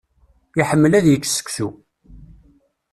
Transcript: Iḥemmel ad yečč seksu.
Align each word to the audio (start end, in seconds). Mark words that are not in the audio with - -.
Iḥemmel 0.61 0.93
ad 0.97 1.05
yečč 1.09 1.25
seksu. 1.31 1.69